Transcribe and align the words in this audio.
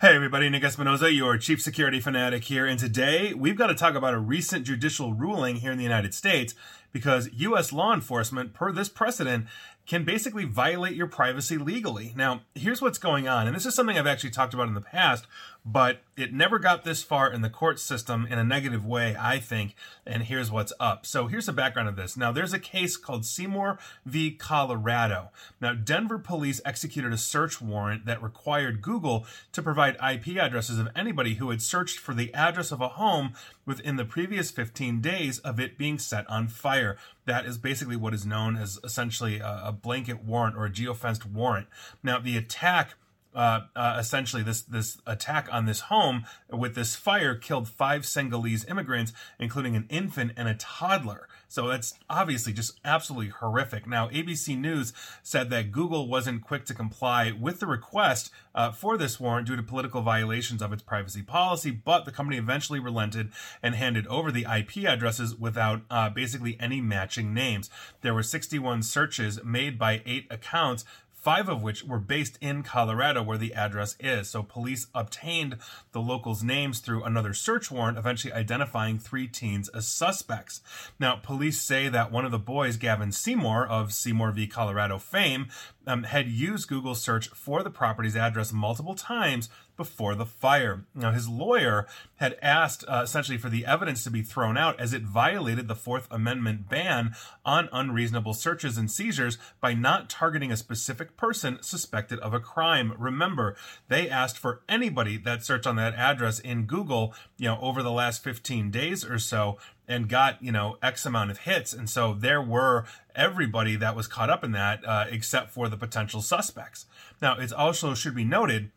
Hey 0.00 0.14
everybody, 0.14 0.48
Nick 0.48 0.62
Espinosa, 0.62 1.12
your 1.12 1.36
chief 1.38 1.60
security 1.60 1.98
fanatic 1.98 2.44
here, 2.44 2.64
and 2.64 2.78
today 2.78 3.34
we've 3.34 3.56
got 3.56 3.66
to 3.66 3.74
talk 3.74 3.96
about 3.96 4.14
a 4.14 4.18
recent 4.20 4.64
judicial 4.64 5.12
ruling 5.12 5.56
here 5.56 5.72
in 5.72 5.76
the 5.76 5.82
United 5.82 6.14
States 6.14 6.54
because 6.92 7.28
U.S. 7.32 7.72
law 7.72 7.92
enforcement, 7.92 8.54
per 8.54 8.70
this 8.70 8.88
precedent, 8.88 9.46
can 9.88 10.04
basically 10.04 10.44
violate 10.44 10.94
your 10.94 11.06
privacy 11.06 11.56
legally. 11.56 12.12
Now, 12.14 12.42
here's 12.54 12.82
what's 12.82 12.98
going 12.98 13.26
on, 13.26 13.46
and 13.46 13.56
this 13.56 13.64
is 13.64 13.74
something 13.74 13.96
I've 13.96 14.06
actually 14.06 14.30
talked 14.30 14.52
about 14.52 14.68
in 14.68 14.74
the 14.74 14.82
past, 14.82 15.26
but 15.64 16.02
it 16.14 16.32
never 16.32 16.58
got 16.58 16.84
this 16.84 17.02
far 17.02 17.32
in 17.32 17.40
the 17.40 17.48
court 17.48 17.80
system 17.80 18.26
in 18.28 18.38
a 18.38 18.44
negative 18.44 18.84
way, 18.84 19.16
I 19.18 19.38
think, 19.38 19.74
and 20.06 20.22
here's 20.22 20.50
what's 20.50 20.74
up. 20.78 21.06
So 21.06 21.26
here's 21.26 21.46
the 21.46 21.52
background 21.54 21.88
of 21.88 21.96
this. 21.96 22.16
Now, 22.16 22.32
there's 22.32 22.52
a 22.52 22.58
case 22.58 22.98
called 22.98 23.24
Seymour 23.24 23.78
v. 24.04 24.30
Colorado. 24.30 25.30
Now, 25.60 25.72
Denver 25.72 26.18
police 26.18 26.60
executed 26.66 27.12
a 27.12 27.18
search 27.18 27.60
warrant 27.60 28.04
that 28.04 28.22
required 28.22 28.82
Google 28.82 29.26
to 29.52 29.62
provide 29.62 29.96
IP 29.96 30.36
addresses 30.36 30.78
of 30.78 30.88
anybody 30.94 31.34
who 31.34 31.48
had 31.48 31.62
searched 31.62 31.98
for 31.98 32.12
the 32.12 32.32
address 32.34 32.72
of 32.72 32.82
a 32.82 32.88
home 32.88 33.32
within 33.64 33.96
the 33.96 34.04
previous 34.04 34.50
15 34.50 35.00
days 35.00 35.38
of 35.40 35.58
it 35.58 35.78
being 35.78 35.98
set 35.98 36.28
on 36.28 36.48
fire. 36.48 36.96
That 37.26 37.44
is 37.44 37.58
basically 37.58 37.96
what 37.96 38.14
is 38.14 38.24
known 38.24 38.56
as 38.56 38.80
essentially 38.82 39.38
a, 39.38 39.74
blanket 39.82 40.24
warrant 40.24 40.56
or 40.56 40.66
a 40.66 40.70
geofenced 40.70 41.26
warrant. 41.26 41.66
Now, 42.02 42.18
the 42.18 42.36
attack. 42.36 42.94
Uh, 43.34 43.60
uh, 43.76 43.96
essentially, 43.98 44.42
this 44.42 44.62
this 44.62 44.98
attack 45.06 45.48
on 45.52 45.66
this 45.66 45.80
home 45.82 46.24
with 46.50 46.74
this 46.74 46.96
fire 46.96 47.34
killed 47.34 47.68
five 47.68 48.06
Senegalese 48.06 48.64
immigrants, 48.64 49.12
including 49.38 49.76
an 49.76 49.86
infant 49.90 50.32
and 50.36 50.48
a 50.48 50.54
toddler. 50.54 51.28
So 51.48 51.68
that's 51.68 51.94
obviously 52.10 52.52
just 52.52 52.78
absolutely 52.84 53.30
horrific. 53.30 53.86
Now, 53.86 54.08
ABC 54.08 54.58
News 54.58 54.92
said 55.22 55.48
that 55.48 55.72
Google 55.72 56.06
wasn't 56.06 56.42
quick 56.42 56.66
to 56.66 56.74
comply 56.74 57.32
with 57.32 57.58
the 57.58 57.66
request 57.66 58.30
uh, 58.54 58.70
for 58.70 58.98
this 58.98 59.18
warrant 59.18 59.46
due 59.46 59.56
to 59.56 59.62
political 59.62 60.02
violations 60.02 60.60
of 60.60 60.74
its 60.74 60.82
privacy 60.82 61.22
policy, 61.22 61.70
but 61.70 62.04
the 62.04 62.12
company 62.12 62.36
eventually 62.36 62.80
relented 62.80 63.30
and 63.62 63.74
handed 63.74 64.06
over 64.08 64.30
the 64.30 64.44
IP 64.44 64.84
addresses 64.84 65.34
without 65.34 65.82
uh, 65.90 66.10
basically 66.10 66.58
any 66.60 66.82
matching 66.82 67.32
names. 67.32 67.70
There 68.02 68.14
were 68.14 68.22
61 68.22 68.82
searches 68.82 69.42
made 69.42 69.78
by 69.78 70.02
eight 70.04 70.26
accounts 70.30 70.84
five 71.20 71.48
of 71.48 71.62
which 71.62 71.84
were 71.84 71.98
based 71.98 72.38
in 72.40 72.62
Colorado, 72.62 73.22
where 73.22 73.38
the 73.38 73.54
address 73.54 73.96
is. 74.00 74.30
So 74.30 74.42
police 74.42 74.86
obtained 74.94 75.56
the 75.92 76.00
locals' 76.00 76.42
names 76.42 76.80
through 76.80 77.04
another 77.04 77.34
search 77.34 77.70
warrant, 77.70 77.98
eventually 77.98 78.32
identifying 78.32 78.98
three 78.98 79.26
teens 79.26 79.68
as 79.70 79.88
suspects. 79.88 80.60
Now, 80.98 81.16
police 81.16 81.60
say 81.60 81.88
that 81.88 82.12
one 82.12 82.24
of 82.24 82.30
the 82.30 82.38
boys, 82.38 82.76
Gavin 82.76 83.12
Seymour 83.12 83.66
of 83.66 83.92
Seymour 83.92 84.32
v. 84.32 84.46
Colorado 84.46 84.98
fame, 84.98 85.48
um, 85.88 86.02
had 86.04 86.28
used 86.28 86.68
Google 86.68 86.94
search 86.94 87.28
for 87.30 87.62
the 87.62 87.70
property's 87.70 88.14
address 88.14 88.52
multiple 88.52 88.94
times 88.94 89.48
before 89.78 90.14
the 90.14 90.26
fire. 90.26 90.84
Now, 90.94 91.12
his 91.12 91.28
lawyer 91.28 91.86
had 92.16 92.36
asked 92.42 92.84
uh, 92.86 93.00
essentially 93.04 93.38
for 93.38 93.48
the 93.48 93.64
evidence 93.64 94.04
to 94.04 94.10
be 94.10 94.22
thrown 94.22 94.58
out 94.58 94.78
as 94.78 94.92
it 94.92 95.02
violated 95.02 95.66
the 95.66 95.76
Fourth 95.76 96.08
Amendment 96.10 96.68
ban 96.68 97.14
on 97.44 97.70
unreasonable 97.72 98.34
searches 98.34 98.76
and 98.76 98.90
seizures 98.90 99.38
by 99.60 99.72
not 99.72 100.10
targeting 100.10 100.52
a 100.52 100.56
specific 100.56 101.16
person 101.16 101.58
suspected 101.62 102.18
of 102.18 102.34
a 102.34 102.40
crime. 102.40 102.92
Remember, 102.98 103.56
they 103.88 104.10
asked 104.10 104.36
for 104.36 104.60
anybody 104.68 105.16
that 105.16 105.44
searched 105.44 105.66
on 105.66 105.76
that 105.76 105.94
address 105.94 106.38
in 106.40 106.66
Google, 106.66 107.14
you 107.38 107.46
know, 107.46 107.58
over 107.62 107.82
the 107.82 107.92
last 107.92 108.22
15 108.22 108.70
days 108.70 109.04
or 109.04 109.18
so 109.18 109.58
and 109.88 110.08
got 110.08 110.42
you 110.42 110.52
know 110.52 110.76
x 110.82 111.06
amount 111.06 111.30
of 111.30 111.38
hits. 111.38 111.72
And 111.72 111.88
so 111.88 112.14
there 112.14 112.42
were 112.42 112.84
everybody 113.14 113.74
that 113.76 113.96
was 113.96 114.06
caught 114.06 114.30
up 114.30 114.44
in 114.44 114.52
that 114.52 114.84
uh, 114.86 115.06
except 115.10 115.50
for 115.50 115.68
the 115.68 115.76
potential 115.76 116.22
suspects. 116.22 116.86
Now 117.20 117.38
it 117.38 117.52
also 117.52 117.94
should 117.94 118.14
be 118.14 118.24
noted 118.24 118.70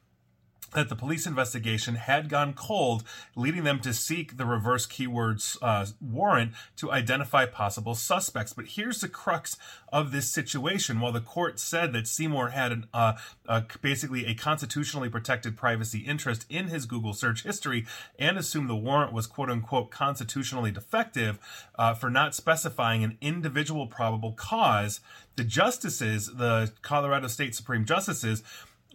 that 0.74 0.90
the 0.90 0.96
police 0.96 1.28
investigation 1.28 1.96
had 1.96 2.30
gone 2.30 2.54
cold, 2.54 3.04
leading 3.36 3.64
them 3.64 3.80
to 3.80 3.94
seek 3.94 4.38
the 4.38 4.46
reverse 4.46 4.88
keywords 4.88 5.58
uh, 5.62 5.86
warrant 6.00 6.54
to 6.78 6.92
identify 6.92 7.46
possible 7.46 7.96
suspects. 7.96 8.54
But 8.54 8.66
here's 8.66 9.02
the 9.02 9.10
crux 9.10 9.58
of 9.92 10.12
this 10.12 10.30
situation. 10.30 11.00
While 11.00 11.12
the 11.12 11.22
court 11.22 11.60
said 11.60 11.94
that 11.94 12.08
Seymour 12.08 12.50
had 12.50 12.72
an, 12.72 12.88
uh, 12.94 13.14
uh, 13.48 13.62
basically 13.82 14.26
a 14.26 14.34
constitutionally 14.34 15.10
protected 15.10 15.58
privacy 15.58 16.00
interest 16.00 16.46
in 16.50 16.68
his 16.68 16.86
Google 16.86 17.14
search 17.14 17.44
history 17.44 17.86
and 18.18 18.38
assumed 18.38 18.70
the 18.70 18.76
warrant 18.76 19.14
was 19.14 19.28
quote 19.28 19.50
unquote 19.50 19.92
constitutionally 19.92 20.72
defective 20.72 21.40
uh, 21.78 21.94
for 21.94 22.10
not 22.10 22.34
specifying 22.34 23.04
an 23.04 23.18
individual 23.22 23.88
probable 23.88 24.32
cause, 24.32 25.02
the 25.36 25.44
justices, 25.44 26.28
the 26.36 26.72
Colorado 26.82 27.28
State 27.28 27.56
Supreme 27.56 27.86
Justices, 27.86 28.44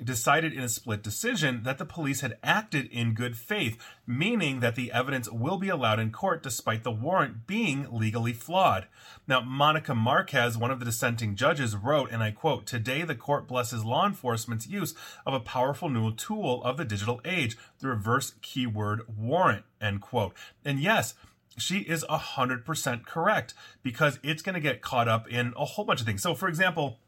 decided 0.03 0.53
in 0.53 0.61
a 0.61 0.69
split 0.69 1.03
decision 1.03 1.63
that 1.63 1.79
the 1.79 1.85
police 1.85 2.21
had 2.21 2.39
acted 2.43 2.87
in 2.87 3.15
good 3.15 3.37
faith, 3.37 3.79
meaning 4.07 4.61
that 4.61 4.75
the 4.75 4.93
evidence 4.93 5.31
will 5.31 5.59
be 5.59 5.69
allowed 5.69 5.99
in 5.99 6.11
court 6.11 6.43
despite 6.43 6.85
the 6.85 6.91
warrant 6.91 7.47
being 7.47 7.87
legally 7.91 8.33
flawed. 8.33 8.87
Now, 9.27 9.41
Monica 9.41 9.95
Marquez, 9.95 10.59
one 10.59 10.71
of 10.71 10.79
the 10.79 10.85
dissenting 10.85 11.35
judges, 11.35 11.75
wrote, 11.77 12.11
and 12.11 12.23
I 12.23 12.31
quote, 12.31 12.67
Today 12.67 13.03
the 13.03 13.15
court 13.15 13.49
blesses 13.49 13.85
law 13.85 14.07
enforcement's 14.07 14.67
use 14.67 14.95
of 15.25 15.35
a 15.35 15.41
powerful 15.41 15.89
new 15.89 16.15
tool 16.15 16.63
of 16.65 16.77
the 16.77 16.85
digital 16.85 17.21
age, 17.25 17.57
the 17.81 17.89
reverse 17.89 18.35
keyword 18.43 19.03
warrant, 19.09 19.65
end 19.81 20.01
quote. 20.01 20.35
And 20.65 20.81
yes, 20.81 21.15
she 21.59 21.79
is 21.79 22.05
100% 22.05 23.07
correct 23.07 23.55
because 23.83 24.19
it's 24.23 24.43
going 24.43 24.55
to 24.55 24.61
get 24.61 24.83
caught 24.83 25.09
up 25.09 25.29
in 25.29 25.55
a 25.57 25.65
whole 25.65 25.85
bunch 25.85 26.01
of 26.01 26.07
things. 26.07 26.23
So, 26.23 26.35
for 26.35 26.49
example, 26.49 26.99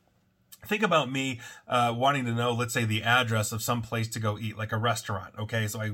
think 0.67 0.83
about 0.83 1.11
me 1.11 1.41
uh, 1.67 1.95
wanting 1.97 2.25
to 2.25 2.33
know 2.33 2.53
let's 2.53 2.75
say 2.75 2.85
the 2.85 3.03
address 3.03 3.53
of 3.53 3.63
some 3.63 3.83
place 3.83 4.09
to 4.09 4.21
go 4.21 4.39
eat 4.39 4.59
like 4.59 4.73
a 4.73 4.77
restaurant 4.77 5.35
okay? 5.39 5.67
So 5.67 5.81
i 5.81 5.91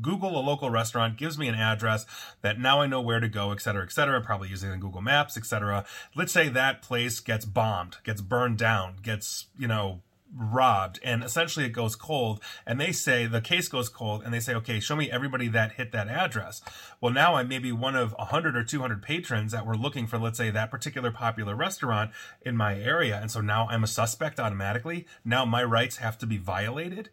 google 0.00 0.38
a 0.38 0.40
local 0.40 0.70
restaurant 0.70 1.18
gives 1.18 1.38
me 1.38 1.48
an 1.48 1.54
address 1.54 2.06
that 2.42 2.58
now 2.58 2.80
i 2.80 2.86
know 2.86 3.00
where 3.00 3.20
to 3.20 3.28
go 3.28 3.52
et 3.52 3.60
cetera 3.60 3.82
et 3.82 3.92
cetera 3.92 4.20
probably 4.20 4.48
using 4.48 4.78
google 4.80 5.02
maps 5.02 5.36
et 5.36 5.44
cetera. 5.44 5.84
Let's 6.14 6.32
say 6.32 6.48
that 6.48 6.82
place 6.82 7.20
gets 7.20 7.44
bombed 7.44 7.98
gets 8.04 8.20
burned 8.20 8.58
down 8.58 8.96
gets 9.02 9.46
you 9.58 9.68
know 9.68 10.02
robbed 10.34 11.00
and 11.02 11.24
essentially 11.24 11.66
it 11.66 11.70
goes 11.72 11.96
cold 11.96 12.40
and 12.66 12.80
they 12.80 12.92
say 12.92 13.26
the 13.26 13.40
case 13.40 13.68
goes 13.68 13.88
cold 13.88 14.22
and 14.22 14.32
they 14.32 14.40
say 14.40 14.54
okay 14.54 14.78
show 14.78 14.94
me 14.94 15.10
everybody 15.10 15.48
that 15.48 15.72
hit 15.72 15.90
that 15.90 16.08
address 16.08 16.62
well 17.00 17.12
now 17.12 17.34
i 17.34 17.42
may 17.42 17.58
be 17.58 17.72
one 17.72 17.96
of 17.96 18.12
100 18.12 18.56
or 18.56 18.62
200 18.62 19.02
patrons 19.02 19.52
that 19.52 19.66
were 19.66 19.76
looking 19.76 20.06
for 20.06 20.18
let's 20.18 20.38
say 20.38 20.50
that 20.50 20.70
particular 20.70 21.10
popular 21.10 21.56
restaurant 21.56 22.10
in 22.42 22.56
my 22.56 22.78
area 22.78 23.18
and 23.20 23.30
so 23.30 23.40
now 23.40 23.66
i'm 23.70 23.82
a 23.82 23.88
suspect 23.88 24.38
automatically 24.38 25.06
now 25.24 25.44
my 25.44 25.64
rights 25.64 25.96
have 25.96 26.16
to 26.16 26.26
be 26.26 26.38
violated 26.38 27.10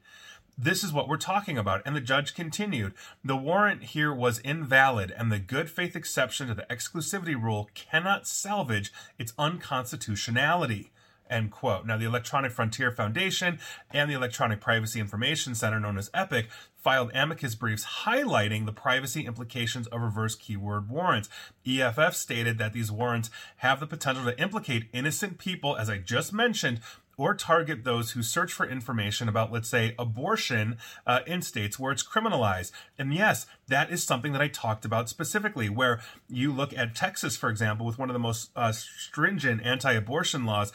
this 0.59 0.83
is 0.83 0.91
what 0.91 1.07
we're 1.07 1.17
talking 1.17 1.56
about. 1.56 1.83
And 1.85 1.95
the 1.95 2.01
judge 2.01 2.33
continued 2.33 2.94
The 3.23 3.38
warrant 3.38 3.83
here 3.83 4.11
was 4.11 4.39
invalid, 4.39 5.13
and 5.16 5.31
the 5.31 5.38
good 5.38 5.69
faith 5.69 5.95
exception 5.95 6.47
to 6.47 6.56
the 6.56 6.66
exclusivity 6.67 7.39
rule 7.39 7.69
cannot 7.75 8.27
salvage 8.27 8.91
its 9.19 9.33
unconstitutionality. 9.38 10.89
End 11.29 11.51
quote. 11.51 11.85
Now, 11.85 11.97
the 11.97 12.05
Electronic 12.05 12.51
Frontier 12.51 12.91
Foundation 12.91 13.59
and 13.91 14.09
the 14.09 14.15
Electronic 14.15 14.61
Privacy 14.61 14.99
Information 14.99 15.55
Center, 15.55 15.79
known 15.79 15.97
as 15.97 16.09
EPIC, 16.13 16.47
filed 16.75 17.11
amicus 17.13 17.55
briefs 17.55 17.85
highlighting 18.05 18.65
the 18.65 18.71
privacy 18.71 19.25
implications 19.25 19.88
of 19.88 20.01
reverse 20.01 20.35
keyword 20.35 20.89
warrants. 20.89 21.29
EFF 21.65 22.15
stated 22.15 22.57
that 22.57 22.73
these 22.73 22.91
warrants 22.91 23.29
have 23.57 23.79
the 23.79 23.88
potential 23.88 24.23
to 24.23 24.39
implicate 24.41 24.89
innocent 24.93 25.38
people, 25.38 25.75
as 25.75 25.89
I 25.89 25.97
just 25.97 26.31
mentioned, 26.31 26.79
or 27.17 27.33
target 27.33 27.83
those 27.83 28.11
who 28.11 28.21
search 28.21 28.53
for 28.53 28.65
information 28.65 29.27
about, 29.27 29.51
let's 29.51 29.67
say, 29.67 29.95
abortion 29.97 30.77
uh, 31.05 31.21
in 31.25 31.41
states 31.41 31.79
where 31.79 31.91
it's 31.91 32.07
criminalized. 32.07 32.71
And 32.97 33.13
yes, 33.13 33.47
that 33.67 33.91
is 33.91 34.03
something 34.03 34.31
that 34.33 34.41
I 34.41 34.47
talked 34.47 34.85
about 34.85 35.09
specifically, 35.09 35.67
where 35.67 35.99
you 36.29 36.53
look 36.53 36.77
at 36.77 36.95
Texas, 36.95 37.35
for 37.35 37.49
example, 37.49 37.85
with 37.85 37.97
one 37.97 38.09
of 38.09 38.13
the 38.13 38.19
most 38.19 38.51
uh, 38.55 38.71
stringent 38.71 39.65
anti 39.65 39.91
abortion 39.94 40.45
laws 40.45 40.71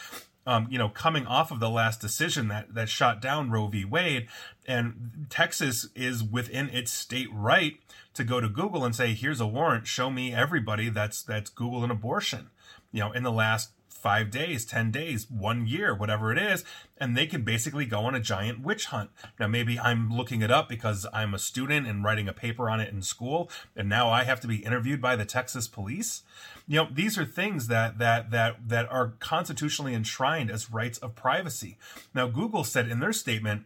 um, 0.47 0.67
you 0.71 0.79
know, 0.79 0.89
coming 0.89 1.27
off 1.27 1.51
of 1.51 1.61
the 1.61 1.71
last 1.71 2.01
decision 2.01 2.49
that 2.49 2.75
that 2.75 2.89
shot 2.89 3.21
down 3.21 3.51
Roe 3.51 3.69
v. 3.69 3.85
Wade, 3.85 4.29
and 4.67 5.27
Texas 5.31 5.89
is 5.95 6.23
within 6.23 6.69
its 6.71 6.93
state 6.93 7.29
right 7.33 7.79
to 8.15 8.25
go 8.25 8.41
to 8.41 8.49
Google 8.49 8.85
and 8.85 8.95
say, 8.95 9.15
"Here's 9.15 9.41
a 9.41 9.47
warrant. 9.47 9.87
Show 9.87 10.11
me 10.11 10.35
everybody 10.35 10.89
that's 10.89 11.23
that's 11.23 11.51
Google 11.51 11.85
an 11.85 11.91
abortion." 11.91 12.51
You 12.91 13.01
know, 13.01 13.13
in 13.13 13.23
the 13.23 13.33
last 13.33 13.71
five 13.93 14.31
days, 14.31 14.65
10 14.65 14.91
days, 14.91 15.31
one 15.31 15.67
year, 15.67 15.95
whatever 15.95 16.33
it 16.33 16.39
is, 16.39 16.65
and 16.97 17.17
they 17.17 17.27
can 17.27 17.43
basically 17.43 17.85
go 17.85 18.01
on 18.01 18.15
a 18.15 18.21
giant 18.21 18.61
witch 18.61 18.87
hunt. 18.87 19.11
Now, 19.39 19.47
maybe 19.47 19.79
I'm 19.79 20.11
looking 20.11 20.43
it 20.43 20.51
up 20.51 20.69
because 20.69 21.07
I'm 21.13 21.35
a 21.35 21.39
student 21.39 21.87
and 21.87 22.03
writing 22.03 22.29
a 22.29 22.33
paper 22.33 22.69
on 22.69 22.81
it 22.81 22.93
in 22.93 23.03
school, 23.03 23.51
and 23.77 23.89
now 23.89 24.11
I 24.11 24.25
have 24.25 24.41
to 24.41 24.49
be 24.49 24.57
interviewed 24.57 25.01
by 25.01 25.17
the 25.17 25.25
Texas 25.25 25.69
police. 25.69 26.23
You 26.67 26.81
know, 26.81 26.89
these 26.91 27.19
are 27.19 27.25
things 27.25 27.67
that 27.69 27.99
that 27.99 28.31
that 28.31 28.69
that 28.69 28.91
are 28.91 29.15
constitutionally 29.19 29.95
enshrined 29.95 30.51
as 30.51 30.71
rights 30.71 30.99
of 30.99 31.15
privacy. 31.15 31.79
Now, 32.15 32.29
Google 32.29 32.65
said 32.65 32.89
in 32.89 33.01
their 33.01 33.13
statement 33.13 33.65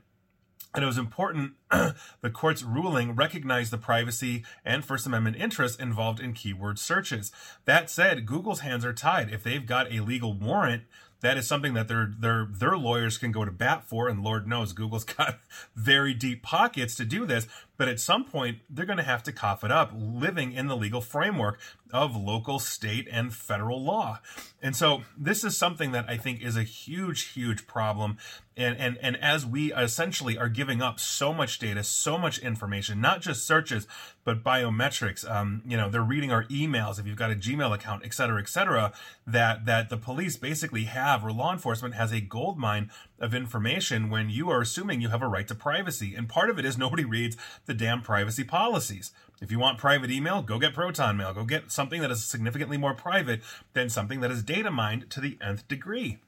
and 0.77 0.85
it 0.85 0.87
was 0.87 0.99
important 0.99 1.55
the 1.71 2.31
court's 2.31 2.63
ruling 2.63 3.17
recognized 3.17 3.73
the 3.73 3.79
privacy 3.79 4.45
and 4.65 4.85
First 4.85 5.07
Amendment 5.07 5.37
interests 5.37 5.81
involved 5.81 6.21
in 6.21 6.35
keyword 6.35 6.79
searches. 6.79 7.33
That 7.65 7.91
said, 7.91 8.27
Google's 8.27 8.61
hands 8.61 8.85
are 8.85 8.93
tied. 8.93 9.33
If 9.33 9.43
they've 9.43 9.67
got 9.67 9.91
a 9.91 10.01
legal 10.01 10.35
warrant 10.35 10.83
that 11.21 11.39
is 11.39 11.47
something 11.47 11.75
that 11.75 11.89
their 11.89 12.13
their 12.19 12.47
their 12.51 12.77
lawyers 12.77 13.17
can 13.17 13.33
go 13.33 13.45
to 13.45 13.51
bat 13.51 13.85
for, 13.85 14.09
and 14.09 14.23
Lord 14.23 14.47
knows 14.47 14.73
Google's 14.73 15.05
got 15.19 15.41
very 15.75 16.13
deep 16.13 16.43
pockets 16.43 16.95
to 16.97 17.05
do 17.05 17.25
this. 17.25 17.47
But 17.77 17.89
at 17.89 18.01
some 18.01 18.25
point, 18.25 18.59
they're 18.71 18.87
going 18.87 18.97
to 18.97 19.03
have 19.03 19.23
to 19.25 19.33
cough 19.33 19.63
it 19.65 19.71
up, 19.71 19.93
living 19.95 20.53
in 20.53 20.67
the 20.67 20.77
legal 20.77 21.01
framework 21.01 21.59
of 21.93 22.17
local, 22.17 22.59
state, 22.59 23.07
and 23.13 23.33
federal 23.33 23.83
law. 23.83 24.19
And 24.61 24.75
so 24.75 25.03
this 25.17 25.45
is 25.45 25.57
something 25.57 25.93
that 25.93 26.07
I 26.09 26.17
think 26.17 26.43
is 26.43 26.57
a 26.57 26.65
huge, 26.65 27.29
huge 27.29 27.67
problem. 27.67 28.19
And, 28.57 28.77
and, 28.79 28.99
and 29.01 29.17
as 29.19 29.47
we 29.47 29.73
essentially 29.73 30.37
are 30.37 30.49
giving 30.49 30.83
up 30.83 30.99
so 30.99 31.33
much 31.33 31.59
data, 31.59 31.85
so 31.85 32.19
much 32.19 32.39
information, 32.39 33.01
not 33.01 33.21
just 33.21 33.47
searches, 33.47 33.87
but 34.25 34.43
biometrics, 34.43 35.31
um, 35.31 35.63
you 35.67 35.77
know, 35.77 35.89
they're 35.89 36.03
reading 36.03 36.33
our 36.33 36.45
emails 36.45 36.99
if 36.99 37.07
you've 37.07 37.19
got 37.19 37.31
a 37.31 37.37
Gmail 37.37 37.73
account, 37.73 38.03
et 38.05 38.15
cetera, 38.15 38.41
et 38.41 38.49
cetera, 38.49 38.93
that, 39.27 39.67
that 39.67 39.89
the 39.89 39.97
police 39.97 40.37
basically 40.37 40.85
have, 40.85 41.25
or 41.25 41.31
law 41.31 41.53
enforcement 41.53 41.95
has 41.95 42.13
a 42.13 42.21
gold 42.21 42.59
mine 42.59 42.91
of 43.21 43.35
information 43.35 44.11
when 44.11 44.29
you 44.29 44.51
are 44.51 44.61
assuming 44.61 45.01
you 45.01 45.11
have 45.11 45.23
a 45.23 45.29
right 45.29 45.47
to 45.47 45.55
privacy. 45.55 46.15
And 46.17 46.29
part 46.29 46.51
of 46.51 46.59
it 46.59 46.65
is 46.65 46.77
nobody 46.77 47.05
reads 47.05 47.37
the 47.67 47.75
damn 47.75 48.03
privacy 48.03 48.45
policies. 48.45 49.13
If 49.41 49.53
you 49.53 49.59
want 49.59 49.79
private 49.79 50.11
email, 50.11 50.43
go 50.43 50.59
get 50.59 50.75
Proton 50.75 51.17
Mail. 51.17 51.35
Go 51.35 51.45
get 51.45 51.71
something 51.71 52.01
that 52.01 52.11
is 52.11 52.25
significantly 52.25 52.79
more 52.79 52.95
private 52.95 53.43
than 53.75 53.91
something 53.91 54.21
that 54.21 54.31
is 54.31 54.43
data 54.43 54.71
mined 54.71 55.11
to 55.11 55.21
the 55.21 55.37
nth 55.43 55.69
degree. 55.69 56.19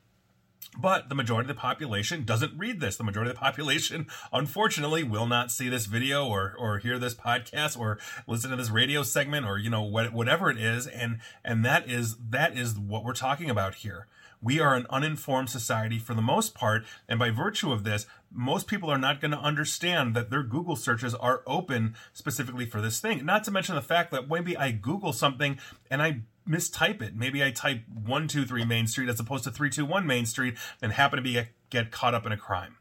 But 0.77 1.09
the 1.09 1.15
majority 1.15 1.49
of 1.49 1.57
the 1.57 1.61
population 1.61 2.25
doesn't 2.25 2.59
read 2.59 2.81
this. 2.81 2.97
The 2.97 3.05
majority 3.05 3.31
of 3.31 3.37
the 3.37 3.41
population, 3.41 4.07
unfortunately, 4.33 5.03
will 5.03 5.27
not 5.27 5.51
see 5.51 5.69
this 5.69 5.87
video 5.87 6.27
or 6.27 6.55
or 6.59 6.79
hear 6.79 6.99
this 6.99 7.15
podcast 7.15 7.79
or 7.79 7.99
listen 8.27 8.51
to 8.51 8.57
this 8.57 8.69
radio 8.69 9.03
segment 9.03 9.47
or 9.47 9.59
you 9.59 9.71
know 9.71 9.83
what, 9.83 10.13
whatever 10.13 10.51
it 10.51 10.59
is. 10.59 10.87
And 10.87 11.21
and 11.43 11.65
that 11.65 11.89
is 11.89 12.17
that 12.31 12.57
is 12.57 12.79
what 12.79 13.03
we're 13.03 13.15
talking 13.15 13.49
about 13.49 13.77
here. 13.77 14.09
We 14.41 14.61
are 14.61 14.75
an 14.75 14.87
uninformed 14.91 15.51
society 15.51 15.99
for 15.99 16.15
the 16.15 16.23
most 16.23 16.55
part, 16.55 16.85
and 17.09 17.19
by 17.19 17.31
virtue 17.31 17.73
of 17.73 17.85
this, 17.85 18.07
most 18.31 18.67
people 18.67 18.91
are 18.91 18.99
not 18.99 19.21
going 19.21 19.33
to 19.33 19.39
understand 19.39 20.15
that 20.15 20.31
their 20.31 20.43
Google 20.43 20.77
searches 20.77 21.15
are 21.15 21.43
open 21.47 21.97
specifically 22.13 22.67
for 22.67 22.81
this 22.81 23.01
thing. 23.01 23.25
Not 23.25 23.45
to 23.45 23.51
mention 23.51 23.75
the 23.75 23.83
fact 23.83 24.11
that 24.13 24.29
maybe 24.29 24.57
I 24.57 24.71
Google 24.71 25.13
something 25.13 25.59
and 25.91 26.03
I 26.03 26.21
mistype 26.49 27.03
it. 27.03 27.17
Maybe 27.17 27.43
I 27.43 27.51
type 27.51 27.83
123 27.89 28.65
Main 28.65 28.87
Street 28.87 29.09
as 29.09 29.21
opposed 29.21 29.45
to 29.45 29.51
321 29.51 30.07
Main 30.07 30.27
Street 30.27 30.57
and 30.81 30.93
happen 30.93 31.17
to 31.17 31.23
be 31.23 31.43
get 31.71 31.91
caught 31.91 32.15
up 32.15 32.25
in 32.25 32.33
a 32.33 32.37
crime. 32.37 32.77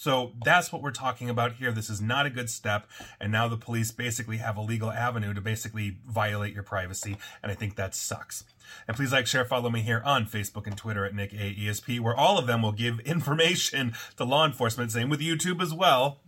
So 0.00 0.32
that's 0.42 0.72
what 0.72 0.80
we're 0.80 0.92
talking 0.92 1.28
about 1.28 1.56
here. 1.56 1.72
This 1.72 1.90
is 1.90 2.00
not 2.00 2.24
a 2.24 2.30
good 2.30 2.48
step. 2.48 2.86
And 3.20 3.30
now 3.30 3.48
the 3.48 3.58
police 3.58 3.90
basically 3.90 4.38
have 4.38 4.56
a 4.56 4.62
legal 4.62 4.90
avenue 4.90 5.34
to 5.34 5.42
basically 5.42 5.98
violate 6.08 6.54
your 6.54 6.62
privacy. 6.62 7.18
And 7.42 7.52
I 7.52 7.54
think 7.54 7.76
that 7.76 7.94
sucks. 7.94 8.44
And 8.88 8.96
please 8.96 9.12
like, 9.12 9.26
share, 9.26 9.44
follow 9.44 9.68
me 9.68 9.82
here 9.82 10.00
on 10.02 10.24
Facebook 10.24 10.66
and 10.66 10.74
Twitter 10.74 11.04
at 11.04 11.14
Nick 11.14 11.32
AESP, 11.32 12.00
where 12.00 12.16
all 12.16 12.38
of 12.38 12.46
them 12.46 12.62
will 12.62 12.72
give 12.72 12.98
information 13.04 13.92
to 14.16 14.24
law 14.24 14.46
enforcement. 14.46 14.90
Same 14.90 15.10
with 15.10 15.20
YouTube 15.20 15.60
as 15.60 15.74
well. 15.74 16.20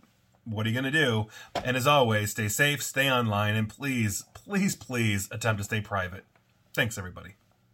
What 0.45 0.67
are 0.67 0.69
you 0.69 0.79
going 0.79 0.93
to 0.93 1.05
do? 1.05 1.25
And 1.63 1.75
as 1.75 1.87
always, 1.87 2.29
stay 2.29 2.49
safe, 2.49 2.83
stay 2.83 3.09
online, 3.09 3.55
and 3.55 3.67
please, 3.67 4.23
please, 4.35 4.75
please 4.75 5.27
attempt 5.31 5.57
to 5.61 5.63
stay 5.63 5.81
private. 5.81 6.25
Thanks, 6.75 6.99
everybody. 6.99 7.37